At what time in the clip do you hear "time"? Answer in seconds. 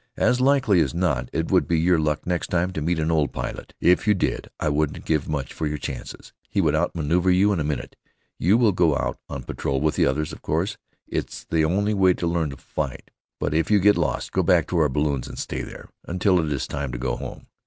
2.49-2.71, 16.65-16.91